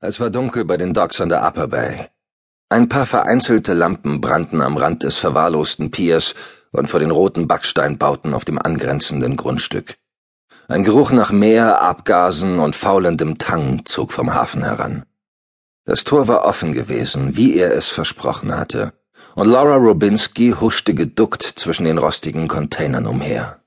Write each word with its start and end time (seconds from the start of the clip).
Es 0.00 0.20
war 0.20 0.30
dunkel 0.30 0.64
bei 0.64 0.76
den 0.76 0.94
Docks 0.94 1.20
an 1.20 1.28
der 1.28 1.44
Upper 1.44 1.66
Bay. 1.66 2.06
Ein 2.68 2.88
paar 2.88 3.04
vereinzelte 3.04 3.74
Lampen 3.74 4.20
brannten 4.20 4.62
am 4.62 4.76
Rand 4.76 5.02
des 5.02 5.18
verwahrlosten 5.18 5.90
Piers 5.90 6.36
und 6.70 6.88
vor 6.88 7.00
den 7.00 7.10
roten 7.10 7.48
Backsteinbauten 7.48 8.32
auf 8.32 8.44
dem 8.44 8.60
angrenzenden 8.60 9.36
Grundstück. 9.36 9.96
Ein 10.68 10.84
Geruch 10.84 11.10
nach 11.10 11.32
Meer, 11.32 11.82
Abgasen 11.82 12.60
und 12.60 12.76
faulendem 12.76 13.38
Tang 13.38 13.86
zog 13.86 14.12
vom 14.12 14.34
Hafen 14.34 14.62
heran. 14.62 15.04
Das 15.84 16.04
Tor 16.04 16.28
war 16.28 16.44
offen 16.44 16.72
gewesen, 16.72 17.36
wie 17.36 17.56
er 17.56 17.72
es 17.72 17.88
versprochen 17.88 18.56
hatte, 18.56 18.92
und 19.34 19.48
Laura 19.48 19.76
Robinski 19.76 20.54
huschte 20.60 20.94
geduckt 20.94 21.42
zwischen 21.42 21.84
den 21.84 21.98
rostigen 21.98 22.46
Containern 22.46 23.06
umher. 23.06 23.64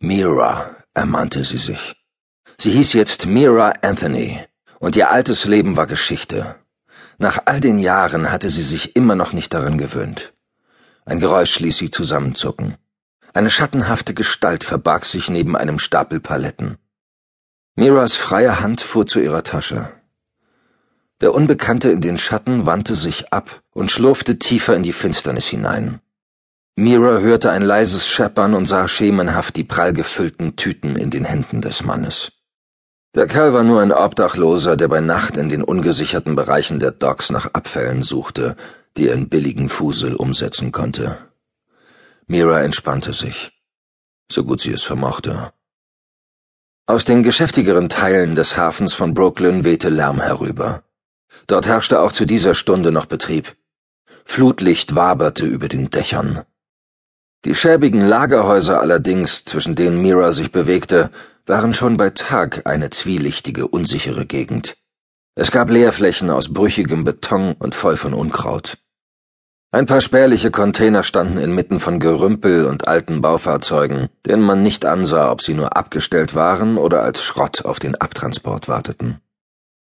Mira, 0.00 0.76
ermahnte 0.92 1.44
sie 1.44 1.58
sich. 1.58 1.94
Sie 2.58 2.72
hieß 2.72 2.92
jetzt 2.92 3.24
Mira 3.24 3.72
Anthony 3.80 4.49
und 4.80 4.96
ihr 4.96 5.10
altes 5.10 5.44
Leben 5.44 5.76
war 5.76 5.86
Geschichte. 5.86 6.56
Nach 7.18 7.38
all 7.44 7.60
den 7.60 7.78
Jahren 7.78 8.32
hatte 8.32 8.48
sie 8.48 8.62
sich 8.62 8.96
immer 8.96 9.14
noch 9.14 9.32
nicht 9.32 9.54
daran 9.54 9.78
gewöhnt. 9.78 10.32
Ein 11.04 11.20
Geräusch 11.20 11.60
ließ 11.60 11.76
sie 11.76 11.90
zusammenzucken. 11.90 12.76
Eine 13.34 13.50
schattenhafte 13.50 14.14
Gestalt 14.14 14.64
verbarg 14.64 15.04
sich 15.04 15.28
neben 15.30 15.54
einem 15.54 15.78
Stapel 15.78 16.18
Paletten. 16.18 16.78
Miras 17.76 18.16
freie 18.16 18.60
Hand 18.60 18.80
fuhr 18.80 19.06
zu 19.06 19.20
ihrer 19.20 19.44
Tasche. 19.44 19.92
Der 21.20 21.34
Unbekannte 21.34 21.90
in 21.90 22.00
den 22.00 22.16
Schatten 22.16 22.64
wandte 22.64 22.94
sich 22.94 23.32
ab 23.32 23.62
und 23.72 23.90
schlurfte 23.90 24.38
tiefer 24.38 24.74
in 24.74 24.82
die 24.82 24.94
Finsternis 24.94 25.46
hinein. 25.46 26.00
Mira 26.76 27.18
hörte 27.18 27.50
ein 27.50 27.62
leises 27.62 28.08
Scheppern 28.08 28.54
und 28.54 28.64
sah 28.64 28.88
schemenhaft 28.88 29.56
die 29.56 29.64
prall 29.64 29.92
gefüllten 29.92 30.56
Tüten 30.56 30.96
in 30.96 31.10
den 31.10 31.26
Händen 31.26 31.60
des 31.60 31.84
Mannes. 31.84 32.32
Der 33.16 33.26
Kerl 33.26 33.52
war 33.52 33.64
nur 33.64 33.80
ein 33.80 33.90
Obdachloser, 33.92 34.76
der 34.76 34.86
bei 34.86 35.00
Nacht 35.00 35.36
in 35.36 35.48
den 35.48 35.64
ungesicherten 35.64 36.36
Bereichen 36.36 36.78
der 36.78 36.92
Docks 36.92 37.30
nach 37.30 37.54
Abfällen 37.54 38.04
suchte, 38.04 38.54
die 38.96 39.08
er 39.08 39.14
in 39.14 39.28
billigen 39.28 39.68
Fusel 39.68 40.14
umsetzen 40.14 40.70
konnte. 40.70 41.18
Mira 42.28 42.60
entspannte 42.60 43.12
sich, 43.12 43.50
so 44.30 44.44
gut 44.44 44.60
sie 44.60 44.72
es 44.72 44.84
vermochte. 44.84 45.52
Aus 46.86 47.04
den 47.04 47.24
geschäftigeren 47.24 47.88
Teilen 47.88 48.36
des 48.36 48.56
Hafens 48.56 48.94
von 48.94 49.12
Brooklyn 49.12 49.64
wehte 49.64 49.88
Lärm 49.88 50.20
herüber. 50.20 50.84
Dort 51.48 51.66
herrschte 51.66 52.00
auch 52.00 52.12
zu 52.12 52.26
dieser 52.26 52.54
Stunde 52.54 52.92
noch 52.92 53.06
Betrieb. 53.06 53.56
Flutlicht 54.24 54.94
waberte 54.94 55.46
über 55.46 55.68
den 55.68 55.90
Dächern. 55.90 56.44
Die 57.46 57.54
schäbigen 57.54 58.02
Lagerhäuser 58.02 58.80
allerdings, 58.80 59.44
zwischen 59.46 59.74
denen 59.74 60.02
Mira 60.02 60.30
sich 60.30 60.52
bewegte, 60.52 61.10
waren 61.46 61.72
schon 61.72 61.96
bei 61.96 62.10
Tag 62.10 62.66
eine 62.66 62.90
zwielichtige, 62.90 63.66
unsichere 63.66 64.26
Gegend. 64.26 64.76
Es 65.34 65.50
gab 65.50 65.70
Leerflächen 65.70 66.28
aus 66.28 66.52
brüchigem 66.52 67.04
Beton 67.04 67.54
und 67.58 67.74
voll 67.74 67.96
von 67.96 68.12
Unkraut. 68.12 68.76
Ein 69.72 69.86
paar 69.86 70.02
spärliche 70.02 70.50
Container 70.50 71.02
standen 71.02 71.38
inmitten 71.38 71.80
von 71.80 71.98
Gerümpel 71.98 72.66
und 72.66 72.88
alten 72.88 73.22
Baufahrzeugen, 73.22 74.10
denen 74.26 74.42
man 74.42 74.62
nicht 74.62 74.84
ansah, 74.84 75.30
ob 75.30 75.40
sie 75.40 75.54
nur 75.54 75.76
abgestellt 75.76 76.34
waren 76.34 76.76
oder 76.76 77.02
als 77.02 77.22
Schrott 77.22 77.64
auf 77.64 77.78
den 77.78 77.94
Abtransport 77.94 78.68
warteten. 78.68 79.20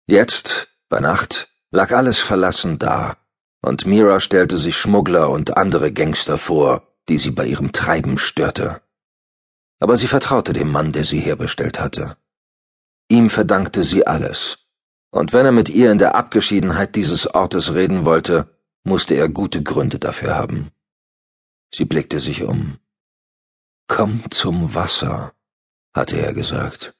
Jetzt, 0.07 0.69
bei 0.89 0.99
Nacht, 0.99 1.49
lag 1.71 1.91
alles 1.91 2.19
verlassen 2.19 2.79
da, 2.79 3.17
und 3.61 3.85
Mira 3.85 4.19
stellte 4.19 4.57
sich 4.57 4.77
Schmuggler 4.77 5.29
und 5.29 5.57
andere 5.57 5.91
Gangster 5.91 6.37
vor, 6.37 6.94
die 7.09 7.17
sie 7.17 7.31
bei 7.31 7.45
ihrem 7.45 7.71
Treiben 7.71 8.17
störte. 8.17 8.81
Aber 9.79 9.95
sie 9.97 10.07
vertraute 10.07 10.53
dem 10.53 10.71
Mann, 10.71 10.91
der 10.91 11.03
sie 11.03 11.19
herbestellt 11.19 11.79
hatte. 11.79 12.17
Ihm 13.07 13.29
verdankte 13.29 13.83
sie 13.83 14.07
alles, 14.07 14.65
und 15.11 15.31
wenn 15.31 15.45
er 15.45 15.51
mit 15.51 15.69
ihr 15.69 15.91
in 15.91 15.97
der 15.97 16.15
Abgeschiedenheit 16.15 16.95
dieses 16.95 17.27
Ortes 17.27 17.73
reden 17.73 18.05
wollte, 18.05 18.49
musste 18.83 19.15
er 19.15 19.29
gute 19.29 19.61
Gründe 19.63 19.99
dafür 19.99 20.35
haben. 20.35 20.71
Sie 21.73 21.85
blickte 21.85 22.19
sich 22.19 22.43
um. 22.43 22.79
Komm 23.87 24.29
zum 24.31 24.73
Wasser, 24.73 25.33
hatte 25.93 26.17
er 26.17 26.33
gesagt. 26.33 26.95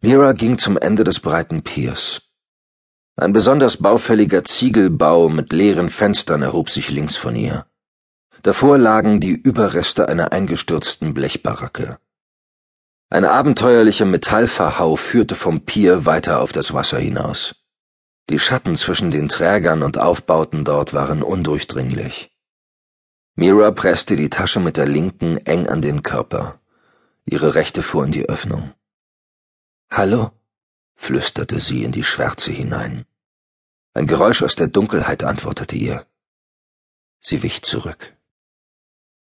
Mira 0.00 0.32
ging 0.32 0.58
zum 0.58 0.76
Ende 0.78 1.04
des 1.04 1.20
breiten 1.20 1.62
Piers. 1.62 2.22
Ein 3.16 3.32
besonders 3.32 3.76
baufälliger 3.78 4.44
Ziegelbau 4.44 5.28
mit 5.28 5.52
leeren 5.52 5.88
Fenstern 5.88 6.42
erhob 6.42 6.70
sich 6.70 6.90
links 6.90 7.16
von 7.16 7.34
ihr. 7.34 7.66
Davor 8.42 8.78
lagen 8.78 9.20
die 9.20 9.32
Überreste 9.32 10.08
einer 10.08 10.32
eingestürzten 10.32 11.14
Blechbaracke. 11.14 11.98
Ein 13.08 13.24
abenteuerlicher 13.24 14.04
Metallverhau 14.04 14.96
führte 14.96 15.34
vom 15.34 15.64
Pier 15.64 16.06
weiter 16.06 16.40
auf 16.40 16.52
das 16.52 16.74
Wasser 16.74 16.98
hinaus. 16.98 17.54
Die 18.28 18.40
Schatten 18.40 18.74
zwischen 18.74 19.12
den 19.12 19.28
Trägern 19.28 19.84
und 19.84 19.98
Aufbauten 19.98 20.64
dort 20.64 20.92
waren 20.92 21.22
undurchdringlich. 21.22 22.32
Mira 23.36 23.70
presste 23.70 24.16
die 24.16 24.30
Tasche 24.30 24.58
mit 24.58 24.76
der 24.76 24.86
linken 24.86 25.36
eng 25.38 25.68
an 25.68 25.82
den 25.82 26.02
Körper. 26.02 26.58
Ihre 27.24 27.54
rechte 27.54 27.82
fuhr 27.82 28.04
in 28.04 28.10
die 28.10 28.28
Öffnung. 28.28 28.72
Hallo? 29.90 30.32
flüsterte 30.96 31.60
sie 31.60 31.84
in 31.84 31.92
die 31.92 32.02
Schwärze 32.02 32.50
hinein. 32.50 33.04
Ein 33.94 34.06
Geräusch 34.06 34.42
aus 34.42 34.56
der 34.56 34.66
Dunkelheit 34.66 35.22
antwortete 35.22 35.76
ihr. 35.76 36.06
Sie 37.20 37.42
wich 37.42 37.62
zurück. 37.62 38.15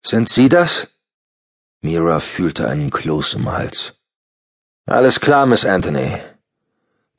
Sind 0.05 0.29
Sie 0.29 0.49
das? 0.49 0.87
Mira 1.81 2.19
fühlte 2.19 2.67
einen 2.67 2.89
Kloß 2.89 3.35
im 3.35 3.51
Hals. 3.51 3.93
Alles 4.85 5.19
klar, 5.19 5.45
Miss 5.45 5.65
Anthony. 5.65 6.17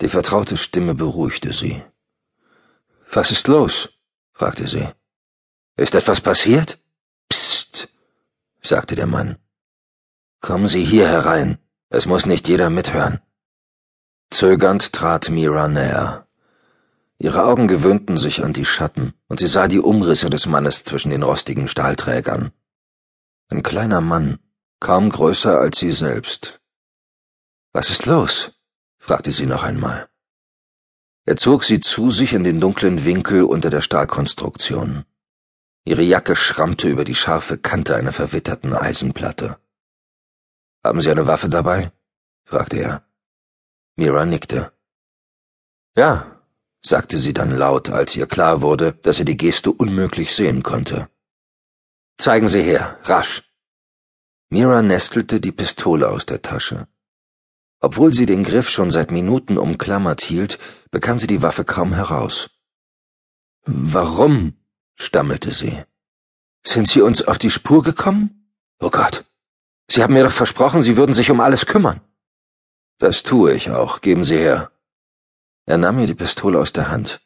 Die 0.01 0.09
vertraute 0.09 0.57
Stimme 0.57 0.95
beruhigte 0.95 1.53
sie. 1.53 1.83
Was 3.13 3.31
ist 3.31 3.49
los? 3.49 3.91
fragte 4.33 4.67
sie. 4.67 4.89
Ist 5.77 5.95
etwas 5.95 6.21
passiert? 6.21 6.79
Psst, 7.29 7.89
sagte 8.63 8.97
der 8.97 9.07
Mann. 9.07 9.37
Kommen 10.41 10.67
Sie 10.67 10.85
hier 10.85 11.07
herein. 11.07 11.59
Es 11.91 12.07
muss 12.07 12.25
nicht 12.25 12.49
jeder 12.49 12.71
mithören. 12.71 13.21
Zögernd 14.31 14.93
trat 14.93 15.29
Mira 15.29 15.69
näher. 15.69 16.27
Ihre 17.19 17.45
Augen 17.45 17.69
gewöhnten 17.69 18.17
sich 18.17 18.43
an 18.43 18.53
die 18.53 18.65
Schatten, 18.65 19.13
und 19.29 19.41
sie 19.41 19.49
sah 19.49 19.69
die 19.69 19.81
Umrisse 19.81 20.31
des 20.31 20.47
Mannes 20.47 20.85
zwischen 20.85 21.11
den 21.11 21.23
rostigen 21.23 21.69
Stahlträgern. 21.69 22.53
Ein 23.53 23.65
kleiner 23.65 24.01
Mann, 24.01 24.39
kaum 24.79 25.11
größer 25.11 25.59
als 25.59 25.81
sie 25.81 25.91
selbst. 25.91 26.61
Was 27.73 27.91
ist 27.91 28.07
los? 28.07 28.53
fragte 28.99 29.33
sie 29.33 29.47
noch 29.47 29.65
einmal. 29.65 30.09
Er 31.25 31.37
zog 31.37 31.65
sie 31.65 31.81
zu 31.81 32.13
sich 32.13 32.33
in 32.33 32.45
den 32.45 32.61
dunklen 32.61 33.05
Winkel 33.05 33.43
unter 33.43 33.69
der 33.69 33.81
Stahlkonstruktion. 33.81 35.05
Ihre 35.85 36.03
Jacke 36.03 36.37
schrammte 36.37 36.89
über 36.89 37.05
die 37.05 37.17
scharfe 37.17 37.59
Kante 37.59 37.97
einer 37.97 38.13
verwitterten 38.13 38.73
Eisenplatte. 38.73 39.59
Haben 40.85 41.01
Sie 41.01 41.11
eine 41.11 41.27
Waffe 41.27 41.49
dabei? 41.49 41.91
fragte 42.45 42.77
er. 42.79 43.05
Mira 43.97 44.27
nickte. 44.27 44.73
Ja, 45.97 46.41
sagte 46.83 47.19
sie 47.19 47.35
dann 47.35 47.51
laut, 47.51 47.91
als 47.91 48.15
ihr 48.15 48.27
klar 48.27 48.63
wurde, 48.63 48.93
dass 48.93 49.19
er 49.19 49.25
die 49.25 49.37
Geste 49.37 49.73
unmöglich 49.73 50.35
sehen 50.35 50.63
konnte. 50.63 51.09
Zeigen 52.21 52.49
Sie 52.49 52.63
her, 52.63 52.99
rasch. 53.05 53.51
Mira 54.51 54.83
nestelte 54.83 55.41
die 55.41 55.53
Pistole 55.53 56.11
aus 56.11 56.27
der 56.27 56.43
Tasche. 56.43 56.87
Obwohl 57.81 58.13
sie 58.13 58.27
den 58.27 58.43
Griff 58.43 58.69
schon 58.69 58.91
seit 58.91 59.11
Minuten 59.11 59.57
umklammert 59.57 60.21
hielt, 60.21 60.59
bekam 60.91 61.19
sie 61.19 61.27
die 61.27 61.41
Waffe 61.41 61.65
kaum 61.65 61.95
heraus. 61.95 62.51
Warum? 63.65 64.53
stammelte 64.97 65.55
sie. 65.55 65.83
Sind 66.63 66.89
Sie 66.89 67.01
uns 67.01 67.23
auf 67.23 67.39
die 67.39 67.51
Spur 67.51 67.83
gekommen? 67.83 68.53
Oh 68.81 68.91
Gott. 68.91 69.25
Sie 69.89 70.03
haben 70.03 70.13
mir 70.13 70.25
doch 70.25 70.39
versprochen, 70.43 70.83
Sie 70.83 70.99
würden 70.99 71.15
sich 71.15 71.31
um 71.31 71.41
alles 71.41 71.65
kümmern. 71.65 72.03
Das 72.99 73.23
tue 73.23 73.55
ich 73.55 73.71
auch. 73.71 74.03
Geben 74.03 74.25
Sie 74.25 74.37
her. 74.37 74.71
Er 75.65 75.79
nahm 75.79 75.97
mir 75.97 76.07
die 76.07 76.21
Pistole 76.23 76.59
aus 76.59 76.75
der 76.75 76.91
Hand. 76.91 77.23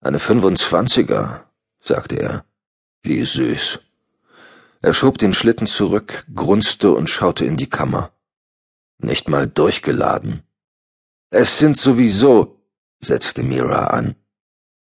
Eine 0.00 0.18
25er, 0.18 1.44
sagte 1.78 2.16
er. 2.16 2.44
Wie 3.04 3.24
süß. 3.24 3.78
Er 4.80 4.94
schob 4.94 5.18
den 5.18 5.32
Schlitten 5.32 5.66
zurück, 5.66 6.24
grunzte 6.34 6.92
und 6.92 7.10
schaute 7.10 7.44
in 7.44 7.56
die 7.56 7.68
Kammer. 7.68 8.12
Nicht 8.98 9.28
mal 9.28 9.48
durchgeladen. 9.48 10.44
Es 11.30 11.58
sind 11.58 11.76
sowieso, 11.76 12.62
setzte 13.00 13.42
Mira 13.42 13.88
an. 13.88 14.14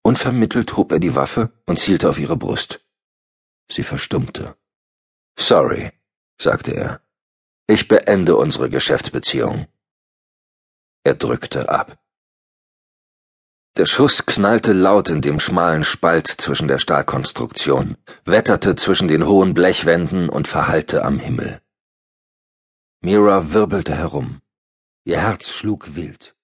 Unvermittelt 0.03 0.77
hob 0.77 0.91
er 0.91 0.99
die 0.99 1.15
Waffe 1.15 1.51
und 1.65 1.79
zielte 1.79 2.09
auf 2.09 2.19
ihre 2.19 2.37
Brust. 2.37 2.85
Sie 3.71 3.83
verstummte. 3.83 4.55
Sorry, 5.37 5.91
sagte 6.39 6.73
er. 6.73 7.01
Ich 7.67 7.87
beende 7.87 8.35
unsere 8.35 8.69
Geschäftsbeziehung. 8.69 9.67
Er 11.03 11.15
drückte 11.15 11.69
ab. 11.69 11.99
Der 13.77 13.85
Schuss 13.85 14.25
knallte 14.25 14.73
laut 14.73 15.09
in 15.09 15.21
dem 15.21 15.39
schmalen 15.39 15.85
Spalt 15.85 16.27
zwischen 16.27 16.67
der 16.67 16.77
Stahlkonstruktion, 16.77 17.95
wetterte 18.25 18.75
zwischen 18.75 19.07
den 19.07 19.25
hohen 19.25 19.53
Blechwänden 19.53 20.27
und 20.27 20.49
verhallte 20.49 21.05
am 21.05 21.19
Himmel. 21.19 21.61
Mira 23.01 23.53
wirbelte 23.53 23.95
herum. 23.95 24.41
Ihr 25.05 25.21
Herz 25.21 25.51
schlug 25.51 25.95
wild. 25.95 26.35